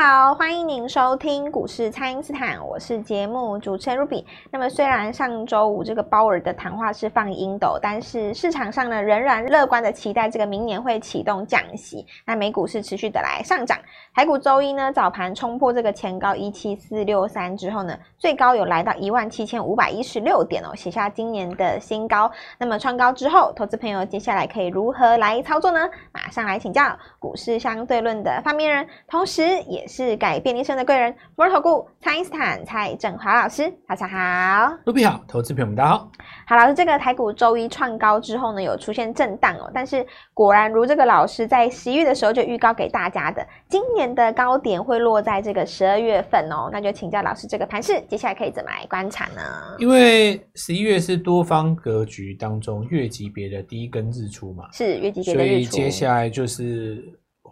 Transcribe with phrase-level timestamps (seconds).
[0.00, 4.24] 好，欢迎您收听股市蔡因斯坦，我是节目主持人 Ruby。
[4.48, 12.06] 那么虽然上周五这个鲍尔的谈话是放鹰的，但是市场上呢仍然乐观的期待这个明年会启动降息。
[12.24, 13.76] 那美股是持续的来上涨，
[14.14, 22.30] 台股周一呢早盘冲破这个前高一七四六三之后呢，最高有来到一万七千五百一十六点哦，写下今年的新高。
[22.56, 25.90] 那么创高之后，投资朋友接下来可以如何来操作呢？
[26.12, 29.42] 马上来请教股市相对论的发明人，同时。
[29.66, 36.12] 也是改变一生的贵人，摩尔投顾蔡因斯坦蔡振华老师，大家好，卢比好，投资朋友们大家好。
[36.46, 49.42] 好，老师，这个台股周一创高之后呢，有出现震荡哦，但是果然如这个老师在十一月的时候就预告给大家的，今年的高点会落在这个十二月份哦，那就请教老师，这个盘势接下来可以怎么来观察呢？
[49.78, 57.02] 因为十一月是多方格局当中月级别的第一根日出嘛，是月级别的日出，所以接下来就是。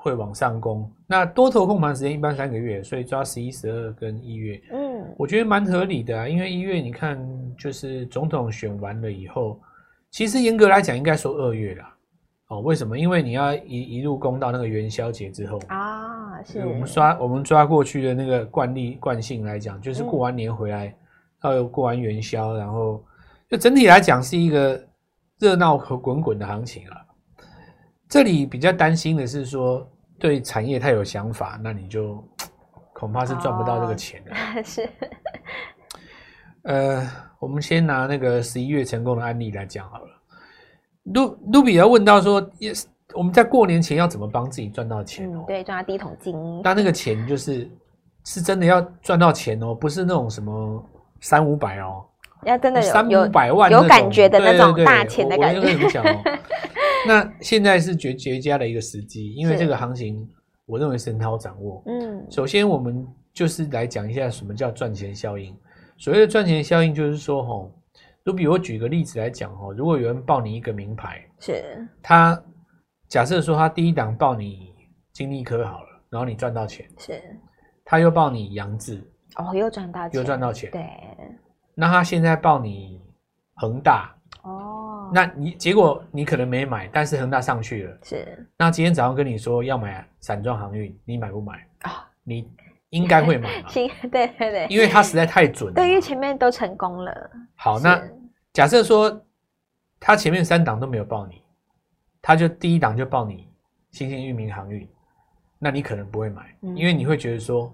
[0.07, 6.29] 会往上攻，那多头控盘时间一般三个月，所以抓十一、十二跟一月，嗯，我觉得蛮合理的啊。
[6.29, 7.19] 因为一月你看，
[7.59, 9.61] 就是总统选完了以后，
[10.13, 11.93] 其实严格来讲应该说二月啦。
[12.51, 12.97] 哦，为什么？
[12.97, 20.95] 因为你要一一路攻到那个元宵节之后啊，是我们抓我们抓过去的那个惯例惯性来讲，就是过完年回来，
[21.43, 23.05] 到、嗯、过完元宵，然后
[23.51, 24.81] 就整体来讲是一个
[25.41, 26.97] 热闹和滚滚的行情啊。
[28.09, 29.85] 这里比较担心的是说。
[30.19, 32.23] 对产业太有想法，那你就
[32.93, 34.31] 恐怕是赚不到这个钱的。
[34.33, 34.89] Oh, 是，
[36.63, 37.07] 呃，
[37.39, 40.09] 我们先拿那个十一月成功的案例来讲好了。
[41.15, 45.31] 卢卢比要问到说，Yes，我们在过年前要怎么帮自己赚到钱？
[45.31, 46.35] 嗯，对，赚到第一桶金。
[46.65, 47.71] 但那个钱就是
[48.25, 50.85] 是真的要赚到钱哦，不是那种什么
[51.21, 52.05] 三五百哦，
[52.43, 55.61] 要真的有三五百万有感觉的那种大钱的感觉。
[55.61, 56.39] 对对对
[57.07, 60.29] 那现在是绝绝佳的一个时机，因为这个行情，
[60.67, 61.83] 我认为神涛掌握。
[61.87, 65.57] 嗯，首先我们就是来讲一下什么叫赚钱效应。
[65.97, 67.73] 所谓的赚钱效应，就是说，吼，
[68.25, 72.43] 就比如我举个例子来讲，吼，如果有人报你一个名牌，是，他
[73.09, 74.73] 假设说他第一档报你
[75.13, 77.23] 金立科好了，然后你赚到钱，是，
[77.85, 79.03] 他又报你杨志，
[79.37, 80.87] 哦，又赚到钱，又赚到钱，对。
[81.75, 83.01] 那他现在报你
[83.55, 84.16] 恒大。
[85.13, 87.99] 那你结果你可能没买，但是恒大上去了。
[88.03, 88.47] 是。
[88.57, 91.91] 那今天早上跟你说要买散装航运，你买不买啊？
[91.91, 91.95] 哦、
[92.25, 92.51] 你
[92.91, 93.69] 应该会买嘛。
[93.71, 94.67] 行，对对对。
[94.69, 95.75] 因为它实在太准了。
[95.75, 97.31] 对，因为前面都成功了。
[97.55, 98.03] 好，那
[98.53, 99.25] 假设说
[99.99, 101.43] 他前面三档都没有报你，
[102.23, 103.49] 他就第一档就报你
[103.91, 104.89] 新兴域名航运，
[105.59, 107.73] 那你可能不会买，嗯、因为你会觉得说。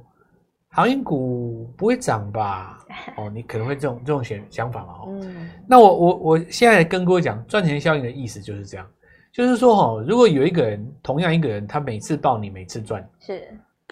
[0.75, 2.79] 航运股不会涨吧？
[3.17, 4.93] 哦，你可能会这种这种想想法嘛？
[4.95, 8.91] 哦，嗯，那我我我现在跟各位讲赚钱效应的意思就是这样，
[9.33, 13.47] 就是说哦，如果有一个人，同样一个人，他每次报你每次赚，是，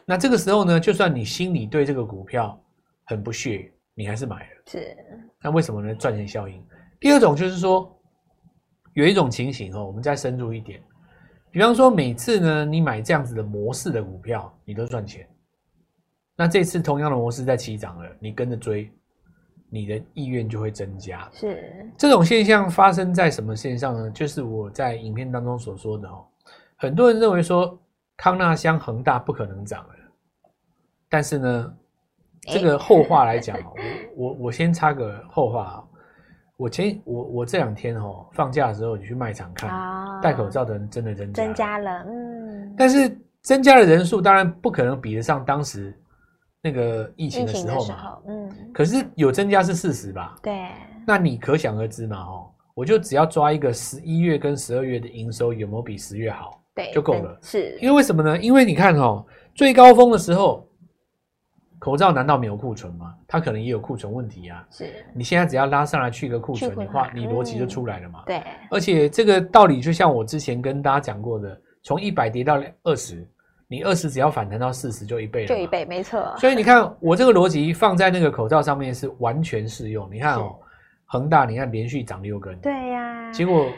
[0.07, 2.59] 那这个时候呢，就算你心里对这个股票
[3.05, 4.97] 很不屑，你还是买了，是，
[5.43, 5.95] 那为什么呢？
[5.95, 6.63] 赚钱效应。
[6.99, 7.95] 第二种就是说，
[8.95, 10.83] 有一种情形哦，我们再深入一点，
[11.51, 15.27] 比方说每次呢，你买这样子的模式的股票，你都赚钱。
[16.41, 18.91] 那这次同样的模式在起涨了，你跟着追，
[19.69, 21.29] 你的意愿就会增加。
[21.35, 24.11] 是这种现象发生在什么线上呢？
[24.11, 26.25] 就是我在影片当中所说的哦，
[26.77, 27.79] 很多人认为说
[28.17, 29.95] 康纳香、恒大不可能涨了，
[31.11, 31.75] 但是呢，
[32.47, 33.75] 这个后话来讲，我
[34.17, 35.85] 我我先插个后话啊，
[36.57, 39.71] 我前我我这两天哦放假的时候，你去卖场看，
[40.23, 45.95] 戴口罩的人真的增加增加了，嗯，但是增加的人数当然不可能比得上当时。
[46.63, 50.37] 那个疫情的时候嘛，嗯，可是有增加是事实吧？
[50.43, 50.69] 对，
[51.07, 57.39] 那你可想而知嘛，哦，我就只要抓一个十一月跟十二月的营收有没有比十月好，对，就够了。
[57.41, 58.39] 是，因为为什么呢？
[58.39, 60.69] 因为你看哦，最高峰的时候，
[61.79, 63.15] 口罩难道没有库存吗？
[63.27, 64.63] 它可能也有库存问题啊。
[64.71, 68.23] 是，你现在只要拉上来去个库存的话，你逻辑就出来了嘛。
[68.27, 73.27] 对，而且这个道理就像我之前跟大家讲过的，从一百跌到二十。
[73.71, 75.47] 你二十只要反弹到四十，就一倍了。
[75.47, 76.35] 就一倍，没错。
[76.39, 80.09] 所以你看，我这个逻辑放在那个口罩上面是完全适用。
[80.11, 80.59] 你看哦，
[81.07, 83.31] 恒大，你看连续涨六根，对呀。
[83.31, 83.69] 结果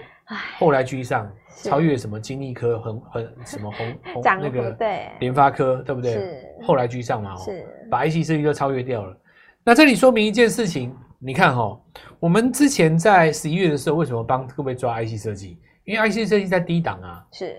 [0.59, 1.31] 后来居上，
[1.63, 6.15] 超越什么金丽科、恒恒什么红红 那个对联发科，对不对？
[6.15, 6.43] 是。
[6.63, 7.63] 后来居上嘛，是。
[7.91, 9.15] 把 IC 设计都超越掉了。
[9.63, 11.79] 那这里说明一件事情，你看哈，
[12.19, 15.59] 我们之前在十一月的时候，为什么帮各位抓 IC 设计？
[15.85, 17.27] 因为 IC 设计在低档啊。
[17.31, 17.57] 是。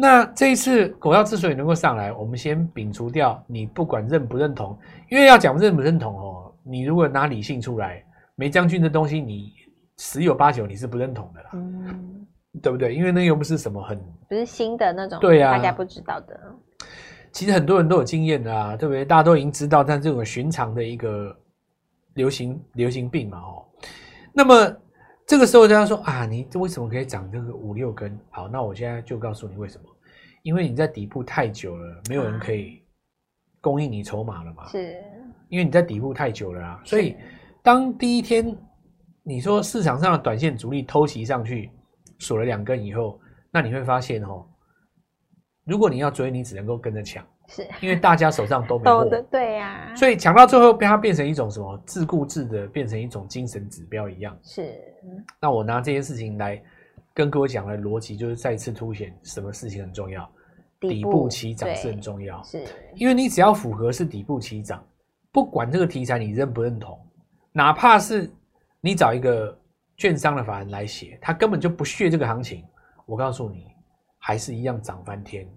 [0.00, 4.78] 那这一次狗票之所以能够上来，我们先摒除掉你不管认不认同，
[5.10, 8.04] 因为要讲认不认同哦，你如果拿理性出来，
[8.36, 9.52] 梅将军的东西你
[9.96, 12.24] 十有八九你是不认同的啦，嗯，
[12.62, 12.94] 对不对？
[12.94, 13.98] 因为那又不是什么很
[14.28, 16.40] 不是新的那种，对呀，大家不知道的。
[17.32, 19.04] 其实很多人都有经验的啊，对不对？
[19.04, 21.36] 大家都已经知道，但这种寻常的一个
[22.14, 23.66] 流行流行病嘛，哦。
[24.32, 24.76] 那么
[25.28, 28.18] 这个时候大家说啊，你为什么可以涨这个五六根？
[28.30, 29.84] 好，那我现在就告诉你为什么，
[30.42, 32.82] 因为你在底部太久了，没有人可以
[33.60, 34.66] 供应你筹码了嘛。
[34.68, 34.96] 是，
[35.50, 37.14] 因为你在底部太久了啊，所以
[37.62, 38.56] 当第一天
[39.22, 41.70] 你说市场上的短线主力偷袭上去
[42.18, 43.20] 锁了两根以后，
[43.50, 44.46] 那你会发现哦。
[45.66, 54.38] 如果你要追，你只能够跟着抢，是因为大家手上都没货，对呀、啊，所以抢到最后被它变成一种什么自顾自的，变成一种精神指标一样。
[54.42, 54.78] 是，
[55.40, 56.62] 那我拿这件事情来
[57.12, 60.30] 跟各位讲的逻辑，就是再次凸显什么事情很重要，
[60.78, 62.64] 底部起涨是很重要，是
[62.94, 64.84] 因为你只要符合是底部起涨，
[65.32, 66.98] 不管这个题材你认不认同，
[67.52, 68.30] 哪怕是
[68.80, 69.58] 你找一个
[69.96, 72.64] 券商的法人来写，他根本就不屑这个行情，
[73.06, 73.66] 我告诉你。
[74.20, 75.48] 还是一样涨翻天。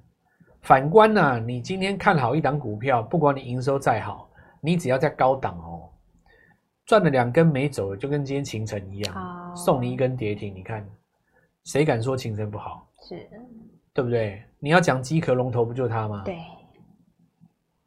[0.61, 4.29] 反观呢、啊，你今天看好一档股票，不管你营收再好，
[4.59, 5.89] 你只要在高档哦，
[6.85, 10.53] 赚了两根没走，就跟今天勤诚一样，哦、送你一根跌停。
[10.53, 10.87] 你看，
[11.63, 12.87] 谁敢说勤诚不好？
[13.07, 13.27] 是，
[13.93, 14.43] 对不对？
[14.59, 16.21] 你要讲机壳龙头，不就他吗？
[16.23, 16.37] 对。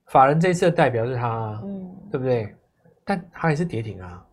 [0.07, 2.55] 法人这一次的代表是他，嗯，对不对？
[3.05, 4.27] 但他还是跌停啊。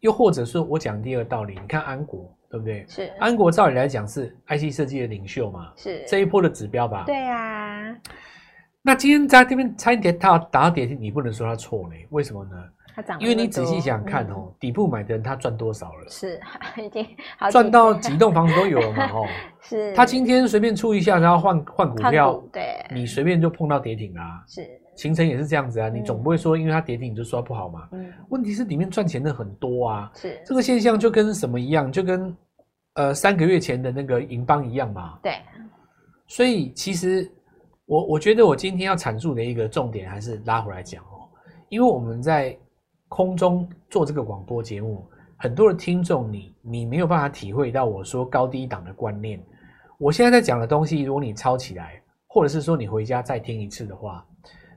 [0.00, 2.34] 又或者说，我讲第二个道理，你看安国。
[2.50, 2.84] 对不对？
[2.88, 5.72] 是安国照理来讲是 IC 设计的领袖嘛？
[5.76, 7.04] 是这一波的指标吧？
[7.06, 7.96] 对呀、啊。
[8.80, 12.06] 那今天在这边差一点它打到跌停，你不能说它错嘞？
[12.10, 12.50] 为什么呢？
[13.20, 16.08] 因为你仔细想想看哦、嗯，底部买的人他赚多少了？
[16.08, 16.40] 是
[16.82, 17.06] 已经
[17.48, 19.04] 赚到几栋房子都有了嘛？
[19.14, 19.24] 哦，
[19.60, 19.92] 是。
[19.94, 24.42] 他今天随便出一下，然后换换股票，对，你随便就碰到跌停啦。
[24.48, 24.66] 是。
[24.98, 27.88] 形成也是这样子啊，你总不会说因为它跌停你就说不好嘛？
[27.92, 32.36] 嗯，问题是里面赚钱的很多啊，是这个现象就跟什么一样，就跟
[32.94, 35.16] 呃三个月前的那个银邦一样嘛。
[35.22, 35.34] 对，
[36.26, 37.30] 所以其实
[37.86, 41.30] 我我觉得我今天要阐述的一个重点还是拉回来讲哦，
[41.68, 42.58] 因为我们在
[43.06, 49.40] 空中做这个广播节目，很多的听众你你没有办法体会到我说高低档的观念。
[49.96, 54.26] 我现在在讲的东西，如果你抄起来，或者是说你回家再听一次的话。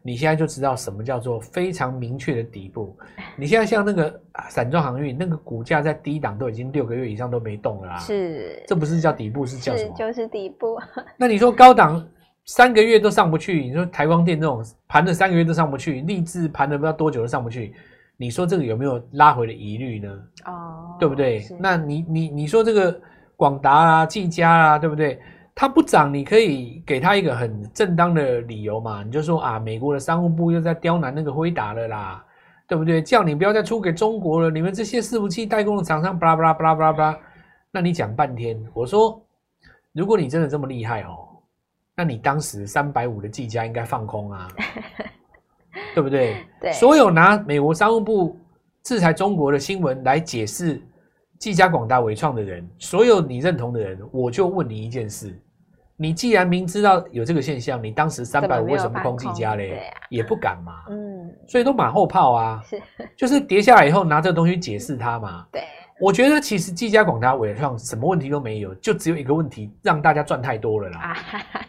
[0.03, 2.97] 你现在就知道什么叫做非常明确的底部。
[3.35, 4.19] 你现在像那个
[4.49, 7.97] 散装航运，那个股价在低档都已经六个月以上都没动了啦。
[7.97, 9.93] 是，这不是叫底部，是叫什么？
[9.95, 10.79] 就是底部。
[11.17, 12.03] 那你说高档
[12.45, 17.73] 三个月都上不去，你说台光电这种盘了三个月都上不去，立志盘了不知道多久都上不去，
[18.17, 20.09] 你说这个有没有拉回的疑虑呢？
[20.45, 21.45] 哦，对不对？
[21.59, 22.99] 那你你你说这个
[23.35, 25.19] 广达啊、技嘉啊，对不对？
[25.61, 29.03] 它不涨，你可以给他一个很正当的理由嘛？
[29.03, 32.25] 你就说啊，美国的商务部又在刁难那个辉达了啦，
[32.67, 32.99] 对不对？
[32.99, 37.19] 叫你不要再出给中国了，你们这些伺服器代工的厂商，巴拉巴拉巴拉巴拉巴拉。
[37.69, 39.23] 那你讲半天，我说，
[39.93, 41.29] 如果你真的这么厉害哦，
[41.95, 44.47] 那你当时三百五的技嘉应该放空啊，
[45.93, 46.37] 对不对？
[46.59, 46.71] 对。
[46.71, 48.35] 所有拿美国商务部
[48.81, 50.81] 制裁中国的新闻来解释。
[51.37, 55.35] 技嘉、广达、伟创的人，所有你认同的人，我就问你一件事：
[56.01, 59.75] 你既然明知道有这个现象，你当时三百五为什么不空技嘉嘞？
[59.75, 60.01] 啊？
[60.09, 60.73] 也不敢嘛。
[60.89, 62.59] 嗯，所以都马后炮啊。
[62.67, 62.81] 是，
[63.15, 65.45] 就是跌下来以后拿这个东西解释它嘛。
[65.51, 65.61] 对，
[65.99, 70.99] 我觉得其实技嘉、广达、伟创什么问题都没有，就只有一个问题，让大家赚太多了啦。
[70.99, 71.17] 啊、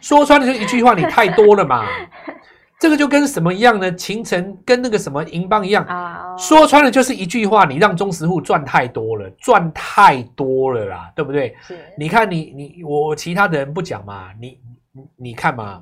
[0.01, 1.85] 说穿了就一句话，你太多了嘛。
[2.83, 3.89] 这个就跟什么一样呢？
[3.95, 6.37] 勤诚跟那个什么银邦一样，oh.
[6.37, 11.55] 说穿了就是一句话：你让中实户赚太多了，赚太多了啦，对不对？
[11.61, 11.79] 是。
[11.97, 14.59] 你看你你我其他的人不讲嘛，你
[14.91, 15.81] 你你看嘛，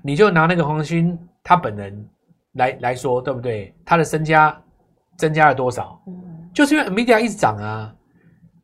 [0.00, 2.08] 你就拿那个黄勋他本人
[2.52, 3.74] 来来说，对不对？
[3.84, 4.56] 他的身家
[5.16, 6.00] 增加了多少？
[6.06, 7.92] 嗯，就是因为 NVIDIA 一直涨啊，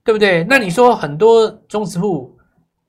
[0.04, 0.44] 对不对？
[0.44, 2.38] 那你说很多中实户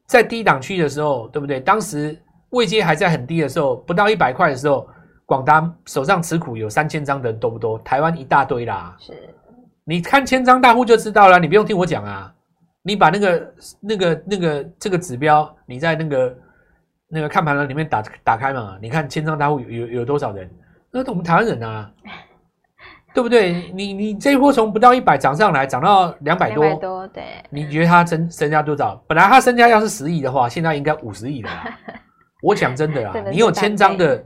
[0.05, 1.59] 在低档区的时候，对不对？
[1.59, 2.15] 当时。
[2.51, 4.87] 位阶还在很低的时候，不到一百块的时候，
[5.25, 7.77] 广达手上持股有三千张的人多不多？
[7.79, 8.95] 台湾一大堆啦。
[8.99, 9.13] 是，
[9.83, 12.33] 你看千张大户就知道了，你不用听我讲啊。
[12.83, 16.37] 你把那个、那个、那个这个指标，你在那个
[17.07, 20.49] 那个看盘栏里面打打开嘛，你看千张大户有有有多少人？
[20.91, 21.91] 那我们台湾人啊，
[23.13, 23.71] 对不对？
[23.73, 27.23] 你你这一波从不到一百涨上来，涨到两百多，多，对。
[27.51, 28.95] 你觉得他身身家多少？
[29.07, 31.79] 本来他身家要是十亿的话，现在应该五十亿了啦。
[32.41, 34.23] 我讲真的啊，你有千张的，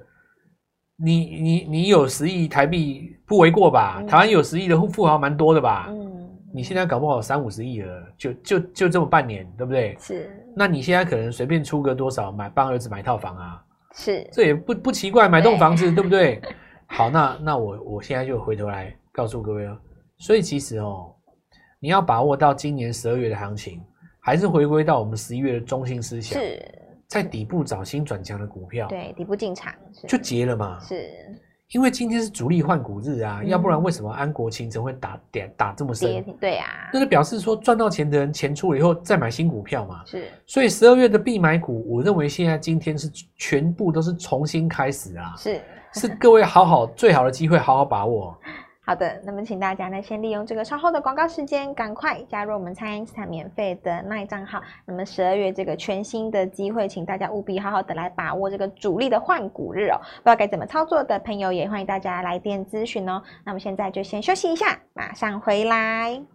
[0.97, 3.97] 你你你有十亿台币不为过吧？
[3.99, 5.87] 嗯、台湾有十亿的富豪蛮多的吧？
[5.89, 9.97] 嗯，你现在搞不好三五十亿了，就就就这么半年，对不对？
[9.99, 10.31] 是。
[10.55, 13.61] 那你现在可能随便出个多少买帮儿子买套房啊？
[13.93, 14.25] 是。
[14.31, 16.41] 这也不不奇怪，买栋房子对，对不对？
[16.87, 19.77] 好，那那我我现在就回头来告诉各位哦。
[20.19, 21.13] 所以其实哦，
[21.81, 23.81] 你要把握到今年十二月的行情，
[24.21, 26.41] 还是回归到我们十一月的中心思想。
[26.41, 26.63] 是。
[27.15, 29.73] 在底部找新转强的股票，对，底部进场
[30.05, 30.77] 就结了嘛。
[30.81, 31.09] 是，
[31.69, 36.21] 因为今天是主力换股日啊，嗯、要不然为什么安国清晨会打点打这么深？
[36.41, 40.03] 对啊，那就表示说赚到钱的人钱出了以后再买新股票嘛。
[40.05, 45.33] 是，所以十二月的必买股，我认为现在今天是全部都是重新开始啊。
[45.37, 45.61] 是，
[45.93, 48.37] 是各位好好最好的机会，好好把握。
[48.85, 54.61] 好的，那么请大家呢，先利用这个稍后的广告时间，赶快加入我们蔡恩斯坦免费的 LINE 账号。
[54.85, 59.97] 那么十二月这个全新的机会，请大家务必好好的来把握这个主力的换股日哦。
[59.97, 63.23] 不知道该怎么操作的朋友，也欢迎大家来电咨询哦。
[63.43, 66.34] 那么现在就先休息一下，马上回来。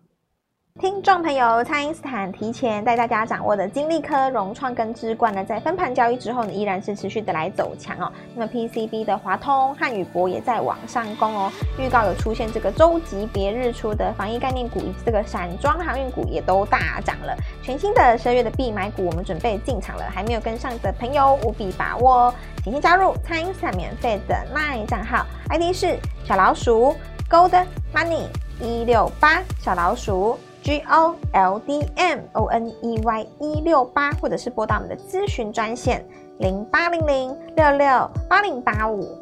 [0.81, 8.11] 听众朋友，蔡因斯坦提前带大家掌握的金丽科、融创跟之冠呢，在分盘交易之后呢，依然是持续的来走强哦。
[8.35, 11.53] 那么 PCB 的华通、汉语博也在往上攻哦。
[11.79, 17.37] 预告有出现这个周级别日出的防疫概念股，以及这个散装航运股也都大涨了。
[17.63, 22.35] 全新的十二月的必买股，我们准备进场了，还没有跟上的朋友务必把握哦。
[22.65, 26.97] 请先加入蔡因斯坦免费的 LINE 账号，ID 是小老鼠
[27.29, 28.29] Gold Money
[28.63, 30.39] 一六八小老鼠。
[30.62, 36.05] G O L D M O N E Y 一六八，或者是拨打我们的咨询专线
[36.38, 39.17] 零八零零六六八零八五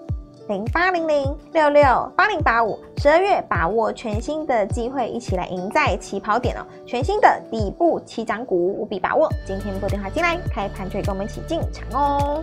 [0.49, 2.79] 零八零零六六八零八五。
[2.99, 6.67] 十二月把握全新的机会，一起来赢在起跑点哦！
[6.85, 9.29] 全新的底部起涨股，务必把握。
[9.47, 12.43] 今天拨电话进来，开盘就跟我们一起进场哦。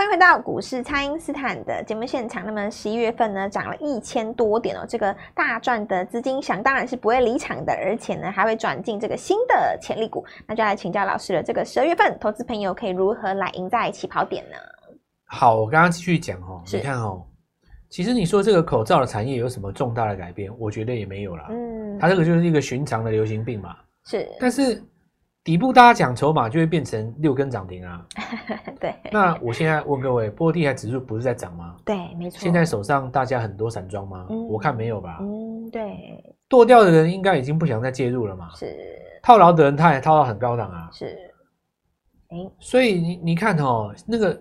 [0.00, 2.42] 欢迎回到股市，蔡因斯坦的节目现场。
[2.46, 10.24] 那么十一月份呢，涨了一千多点哦，这个大赚的资金想当然是不会离场的，而且呢还会转进这个新的潜力股。
[10.46, 14.56] 那就来请教老师了，这个十二月份投资朋友可以如何来赢在起跑点呢？
[15.26, 17.22] 好，我刚刚继续讲哦，你看哦，
[17.90, 20.50] 其实你说这个口罩的产业有什么重大的改变？
[20.58, 21.48] 我觉得也没有啦。
[21.50, 23.76] 嗯，它这个就是一个寻常的流行病嘛。
[24.06, 24.82] 是，但是。
[25.50, 28.06] 底部大家讲筹码就会变成六根涨停啊，
[28.78, 28.94] 对。
[29.10, 31.74] 那我现在问各位，波罗的海指数不是在涨吗？
[31.84, 32.38] 对，没错。
[32.38, 34.28] 现在手上大家很多散装吗？
[34.30, 35.18] 嗯，我看没有吧。
[35.20, 36.22] 嗯，对。
[36.48, 38.50] 剁掉的人应该已经不想再介入了嘛。
[38.54, 38.78] 是。
[39.24, 40.88] 套牢的人他也套到很高档啊。
[40.92, 41.06] 是。
[42.28, 44.40] 欸，所以你你看哦，那个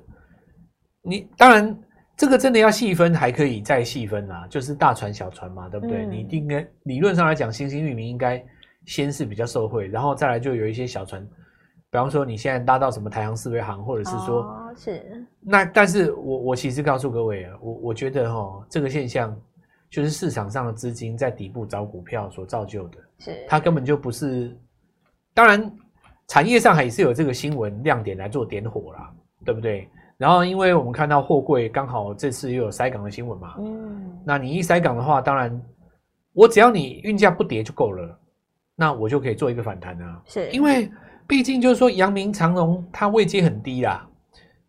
[1.01, 1.75] 你当然
[2.15, 6.05] 这个真的要细分，还可以再细分啊，就是大船小船嘛，对不对？
[6.05, 8.45] 嗯，你应该理论上来讲，星星域名应该。
[8.89, 11.23] 先是比较受惠，然后再来就有一些小船，
[11.91, 19.39] 比方说你现在搭到什么台航、四维航，或者是说、哦、是那，但是我我其实告诉各位啊，我我觉得哈，这个现象
[19.91, 24.57] 就是市场上的资金在底部找股票所造就的，是它根本就不是。
[25.35, 25.71] 当然，
[26.27, 29.13] 产业上还是有这个新闻亮点来做点火啦，
[29.45, 29.87] 对不对？
[30.17, 35.61] 然后，因为我们看到货柜刚好这次又有塞港的新闻嘛，嗯，那你一塞港的话，当然
[36.33, 38.19] 我只要你运价不跌就够了。
[38.79, 40.49] 那我就可以做一个反弹啊，是。
[40.51, 40.89] 因为
[41.27, 44.07] 毕竟就是说，阳明长隆它位阶很低啦，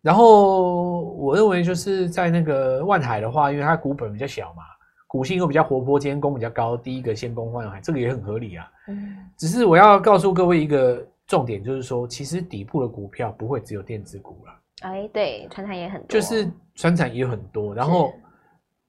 [0.01, 4.63] 然后我认为就是在那个万海的话，因为它股本比较小嘛，
[5.07, 8.69] 股性又比较活泼，今天攻比较高，第一个先攻万海，这个也很合理啊。
[8.89, 14.51] 嗯，只是我要告诉各位一个重点，就是说，其实底部的股票不会只有电子股了。
[14.81, 18.11] 哎，对，船产也很多，就是船产也很多，然后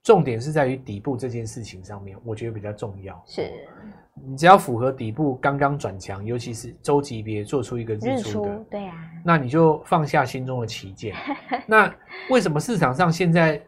[0.03, 3.23] 重点是在于底部这件事情上面，我觉得比较重要。
[3.25, 3.51] 是。
[4.23, 8.93] 你只要符合底部刚刚转强，尤其是周级别做出一个日出的，对啊，
[9.23, 11.15] 那你就放下心中的旗舰。
[11.65, 11.91] 那
[12.29, 13.59] 为什么市场上现在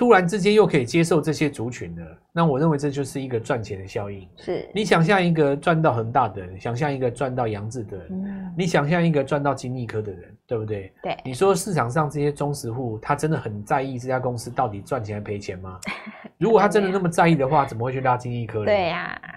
[0.00, 2.02] 突然之间又可以接受这些族群的？
[2.32, 4.26] 那我认为这就是一个赚钱的效应。
[4.38, 10.90] 是你想象一个赚到恒大的人，想象一个赚到杨志的人，嗯、你想象一个赚到金丽科的人，对不对？
[11.02, 11.18] 对。
[11.22, 15.78] 你说市场上这些忠实户，他真的很在意这家公司到底赚钱还赔钱吗？
[16.38, 18.64] 如果他真的那么在意的话，怎么会去拉金丽科呢？
[18.64, 19.28] 对呀、啊。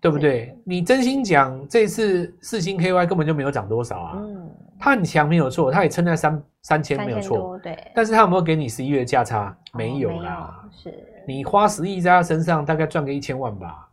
[0.00, 0.56] 对不对？
[0.64, 4.12] 你真心讲，这次四星 KY 根本就没有涨多少啊。
[4.16, 7.58] 嗯，它很强没有错，它也撑在三三千没有错。
[7.58, 9.56] 对，但是它有没有给你十一月价差？
[9.74, 10.64] 没有啦。
[10.70, 10.94] 是，
[11.26, 13.88] 你花十亿在他身上，大概赚个一千万吧，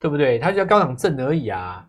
[0.00, 0.38] 对不对？
[0.38, 1.86] 他就叫高档挣而已啊，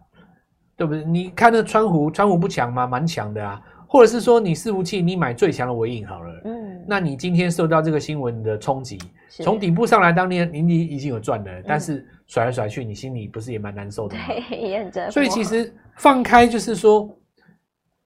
[0.77, 1.03] 对不对？
[1.03, 2.85] 你看那川湖，川湖不强吗？
[2.85, 3.61] 蛮强的啊。
[3.87, 6.41] 或者是说你伺服器，你买最强的尾影好了。
[6.45, 8.99] 嗯，那你今天受到这个新闻的冲击，
[9.43, 12.07] 从底部上来，当年你已经有赚了，但是。
[12.29, 14.21] 甩来甩去，你心里不是也蛮难受的吗？
[14.27, 15.09] 对，也很折磨。
[15.09, 17.09] 所以其实放开就是说，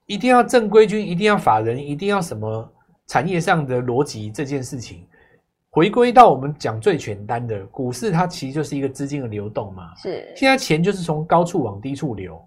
[0.06, 2.70] 一定要正规军，一定要法人，一定要什么
[3.08, 5.06] 产业上的逻辑这件事情，
[5.70, 9.96] 回归到我们讲最简单的股市，它其实就是一个资金的流动嘛。
[9.96, 10.32] 是。
[10.36, 12.40] 现在钱就是从高处往低处流，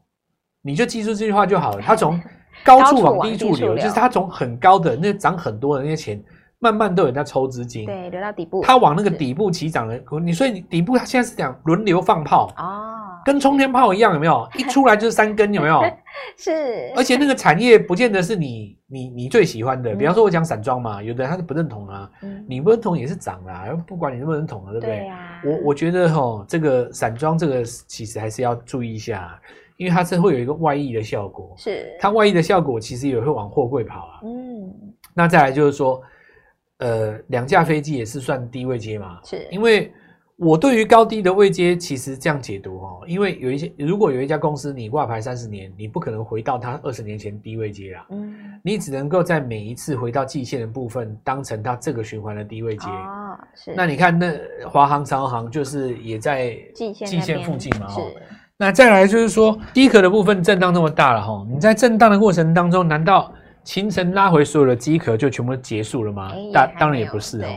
[0.63, 1.81] 你就记住这句话就好了。
[1.85, 2.21] 它从
[2.65, 6.23] 高处往低处流，就是它从很高的那涨很多的那些钱。
[6.59, 12.96] 慢慢都有人在抽资金，对，流到底部，它往那个底部起涨的，你所以你底部它现在是讲轮流放炮啊，
[13.27, 14.49] 跟冲天炮一样，有没有？
[14.57, 15.83] 一出来就是三根，有没有？
[16.39, 16.93] 是。
[16.95, 19.95] 而且那个产业不见得是你你你最喜欢的。
[19.97, 22.09] 比方说，我讲散装嘛，有的人他是不认同啊。
[22.23, 22.47] 嗯。
[22.49, 24.99] 你不认同也是涨啦，不管你认不认同了，对不对？
[25.01, 25.43] 对啊。
[25.45, 29.37] 我我觉得哈，这个散装这个其实还是要注意一下，
[29.77, 31.53] 因为它是会有一个外溢的效果。
[31.59, 31.93] 是。
[31.99, 34.21] 它外溢的效果其实也会往货柜跑啊。
[34.23, 34.73] 嗯。
[35.13, 36.01] 那再来就是说，
[36.79, 39.19] 呃，两架飞机也是算低位接嘛？
[39.25, 39.47] 是。
[39.51, 39.93] 因为。
[40.37, 52.87] 我对于高低的位阶，其实这样解读哦，因为有一些，如果有一家公司你挂牌三十年，你不可能回到它二十年前低位阶啦，嗯，你只能够在每一次回到季线的部分，当成它这个循环的低位阶。
[52.87, 53.73] 哦，是。
[53.75, 54.31] 那你看，那
[54.69, 58.03] 华航、长航就是也在季线季线附近嘛，哈。
[58.59, 63.33] 那再来就是说，低壳的部分震荡那么大了哈，你在震荡的过程当中，难道
[63.65, 66.31] 清晨拉回所有的机壳就全部都结束了吗？
[66.53, 67.49] 当当然也不是哦。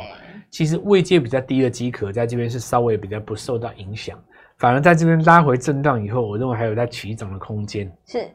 [0.52, 4.20] 其实位阶比较低的机壳，在这边是稍微比较不受到影响，
[4.58, 7.92] 反而在这边拉回震荡以后，我认为还有在起涨的空间。
[8.06, 8.28] 是，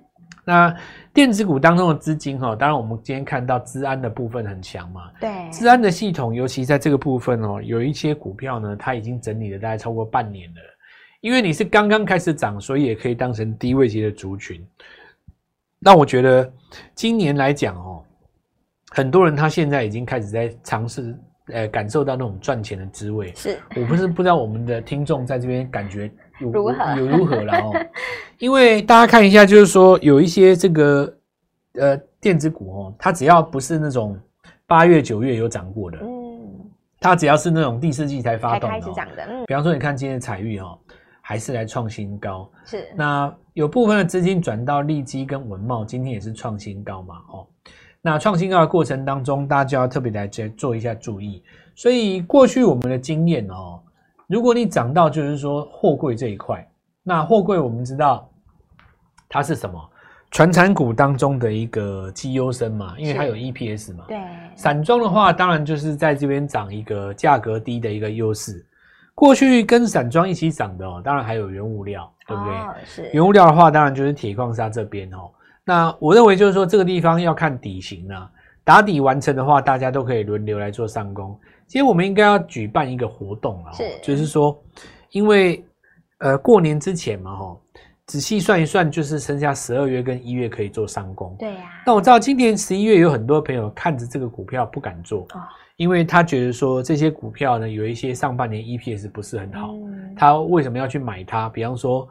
[0.44, 0.74] 那
[1.12, 10.60] 电子股当中的资金哈，当然我们今天看到资安的部分很强嘛，对，资安的系统，尤其在这个部分哦，有一些股票呢，它已经整理了大概超过半年了，
[11.20, 14.64] 因为你是刚刚开始涨，所以也可以当成低位级的族群。
[15.80, 16.50] 那我觉得
[16.94, 18.04] 今年来讲哦，
[18.90, 21.18] 很多人他现在已经开始在尝试。
[21.52, 23.58] 呃，感受到那种赚钱的滋味，是。
[23.76, 26.10] 我不是不知道我们的听众在这边感觉
[26.40, 26.96] 有如何？
[26.96, 27.72] 有 如何了哦，
[28.38, 31.16] 因为大家看一下，就是说有一些这个
[31.74, 34.18] 呃电子股哦，它只要不是那种
[34.66, 36.08] 八月九月有涨过的，嗯，
[36.98, 40.78] 它只要是那种第四季才发动的，开始涨的，嗯，比方说你看今天的采钰哦，
[41.20, 42.88] 还是来创新高，是。
[42.96, 47.46] 那有部分的资金转到利基跟文茂，今天也是创新高嘛，哦。
[48.06, 51.42] 那创新高的过程当中，大家就要特别来做一下注意。
[51.74, 53.80] 所以过去我们的经验哦，
[54.26, 56.68] 如果你涨到就是说货柜这一块，
[57.02, 58.28] 那货柜我们知道
[59.26, 59.90] 它是什么？
[60.30, 64.04] 传产股当中的一个绩优生嘛，因为它有 EPS 嘛。
[64.06, 64.20] 对。
[64.54, 68.66] 散装的话，当然就是在这边涨一个价格低的一个优势。
[69.14, 72.54] 过去跟散装一起涨的哦，当然还有原物料，对不对？
[72.54, 73.10] 哦，是。
[73.14, 75.30] 原物料的话，当然就是铁矿砂这边哦。
[75.66, 78.30] 那我认为就是说，这个地方要看底型啊，
[78.62, 81.38] 打底完成的话，大家都可以轮流来做上攻。
[81.66, 84.62] 其实我们应该要举办一个活动啊，是，就是说，
[85.10, 85.64] 因为
[86.18, 87.56] 呃过年之前嘛，哈，
[88.06, 91.34] 仔细算一算，就是剩下十二月跟一月可以做上攻。
[91.38, 91.62] 对呀。
[91.86, 95.40] 那我知道今年十一月有很多朋友看着这个股票不敢做，哦，
[95.76, 101.48] 因为他觉得说这些股票呢有一些上半年 EPS 不是很好，嗯，他为什么要去买它？
[101.48, 102.06] 比方说。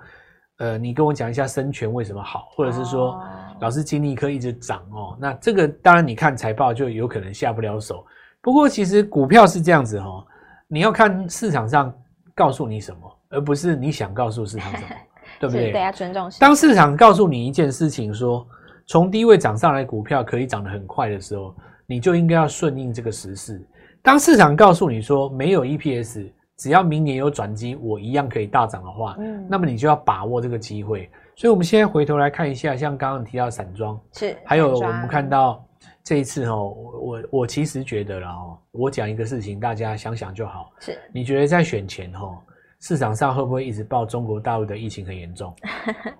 [0.59, 3.19] 呃，你跟我讲一下生全为什么好，或者是说，
[3.63, 8.05] 老师金立科一直涨哦，那这个当然你看财报就有可能下不了手。
[8.41, 10.21] 不过其实股票是这样子哦，
[10.67, 11.93] 你要看市场上
[12.35, 14.89] 告诉你什么，而不是你想告诉市场什么，
[15.39, 15.71] 对不对？
[15.71, 16.29] 对，啊尊重。
[16.41, 18.45] 当市场告诉你一件事情，说
[18.85, 23.65] 从低位涨上来股票可以涨得很快的时候，你就应该要顺应这个时势。
[24.01, 26.29] 当市场告诉你说没有 EPS。
[26.55, 31.09] 只要明年有转机，我一样可以大涨的话，嗯，那么你就要把握这个机会。
[31.35, 35.65] 所以，我们现在回头来看一下，像刚刚提到散装，是，还有我们看到
[36.03, 40.71] 这一次哦，我我其实觉得了哦，我讲一个事情，大家想想就好。
[40.79, 42.37] 是，你觉得在选前哦，
[42.81, 45.53] 市场上会不会一直报中国大陆的疫情很严重？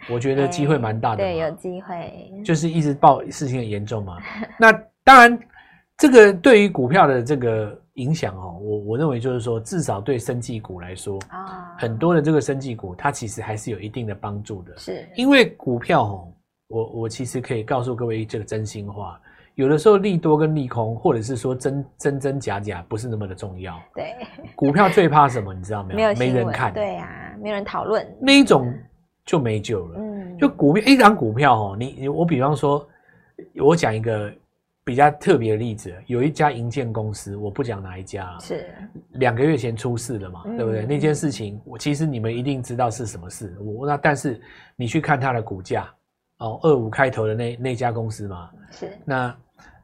[0.10, 4.18] 我觉得机会蛮大的， 对，有机会，就是一直报事情很严重嘛。
[4.58, 4.72] 那
[5.04, 5.40] 当然，
[5.98, 7.80] 这个对于股票的这个。
[7.96, 14.76] 影响哦，我我认为就是说，至少对生技股来说，啊，很多的这个生技股，它其实还是有一定的帮助的。
[14.78, 16.34] 是，因为股票哦，
[16.70, 19.22] 我我其实可以告诉各位这个真心话，
[19.54, 23.80] 有的时候利多跟利空，或者是说真真真假假，不是那么的重要。
[23.94, 24.16] 对，
[24.56, 25.54] 股票最怕什么？
[25.54, 25.98] 你知道没有？
[25.98, 26.74] 没有，没人看。
[26.74, 28.04] 对呀，没人讨论。
[28.20, 28.74] 那一种
[29.24, 30.00] 就没救了。
[30.00, 32.88] 嗯，就股票一档股票哦，你你我比方说，
[33.64, 34.34] 我讲一个。
[34.86, 38.66] 比较特别的例子，有一家营建公司，我不讲哪一家，是
[39.12, 40.86] 两个月前出事了嘛，嗯、对不对？
[40.86, 43.56] 那件事情，我其实你们一定知道是什么事。
[43.60, 44.42] 我那但是
[44.76, 45.90] 你去看它的股价，
[46.40, 49.36] 哦，二五开头的那那家公司嘛，是那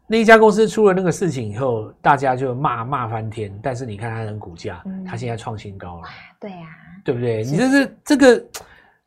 [0.05, 3.57] 那一家公司出了那个事情以后，大家就骂骂翻天。
[3.63, 6.07] 但是你看它的股价，嗯、它现在创新高了，
[6.39, 7.43] 对呀、啊，对不对？
[7.43, 8.45] 你这是这个。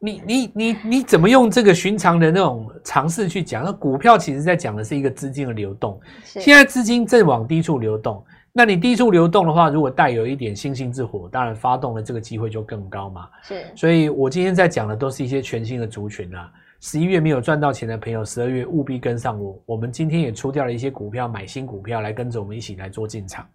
[0.05, 3.65] 你你你你怎么用这个寻常的那种尝试去讲？
[3.65, 8.23] 那股票其实在讲的是一个资金的流动，现在资金正往低处流动。
[8.53, 13.29] 那你低处流动的话，如果带有一点星星之火，当然发动的这个机会就更高嘛。
[13.45, 16.51] 是，所以我今天在讲的都是一些全新的族群啊。
[16.81, 19.57] 十一月没有赚到钱的朋友，十二月务必跟上我。
[19.67, 23.47] 我们今天也出掉了一些股票，买新股票来跟着我们一起来做进场。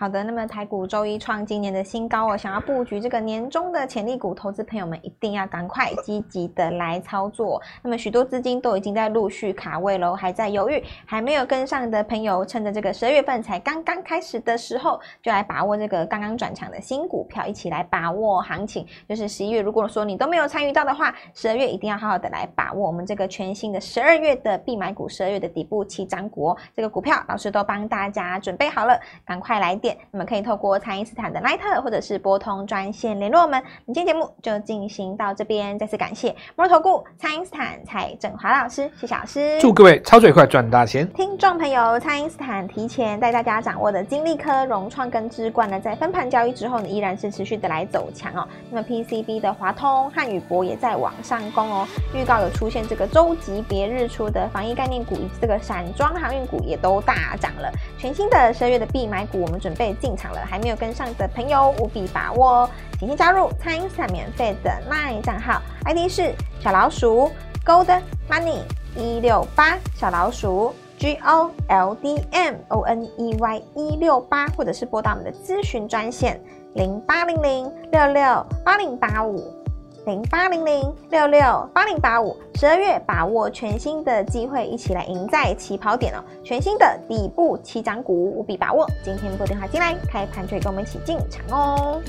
[0.00, 7.60] 好的，那么台股周一创今年的新高哦，想要布局这个年终的潜力股，投资朋友们一定要赶快积极的来操作。
[7.82, 18.86] 那么许多资金都已经在陆续卡位喽，还在犹豫，还没有跟上的朋友，趁着这个十二月份才刚刚开始的时候，就来把握这个刚刚转强的新股票，一起来把握行情。
[19.06, 29.98] 就是十一月，如果说你都没有参与到的话，十二月一定要好好的来把握我们这个全新的十二月的必买股，十二月的底部起涨股哦，这个股票老师都帮大家准备好了，赶快来电。
[30.10, 33.62] 你们可以透过蔡因斯坦的 LINE 或者是拨通专线联络我们。
[33.86, 39.58] 今天节目就进行到这边，再次感谢摩尔投顾蔡因斯坦蔡振华老师，谢谢老师。
[39.60, 41.10] 祝各位操作愉快，赚大钱！
[41.12, 48.46] 听众朋友，蔡因斯坦提前带大家掌握的金利科、融创跟智冠呢，在分盘交易之后呢，依然是持续的来走强哦。
[48.70, 51.86] 那么 PCB 的华通、汉语博也在往上攻哦。
[52.14, 57.70] 预告有出现这个周级别日出的防疫概念股以及这个散装航运股也都大涨了。
[57.98, 62.70] 全新的十二月的必买股，我们准被进场了，还没有跟上的朋友务必把握哦！
[62.98, 67.30] 请先加入蔡因斯坦免费的 LINE 账号，ID 是小老鼠
[67.64, 67.86] Gold
[68.28, 68.58] Money
[68.94, 76.38] 一六八，小老鼠 G O L D M O N E Y 一六八，或者是拨打我们的咨询专线
[76.74, 79.59] 零八零零六六八零八五。
[80.06, 86.24] 零八零零六六八零八五，十二月把握全新的机会，一起来赢在起跑点哦！
[86.42, 88.86] 全新的底部起涨股务必把握。
[89.04, 92.00] 今天拨电话进来，开盘就跟我们一起进场哦！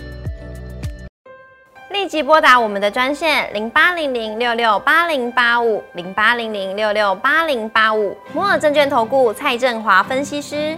[1.89, 10.77] 立即拨打我们的专线零八零零六六八零八五零八零零六六八零八五摩尔证券投顾蔡振华分析师。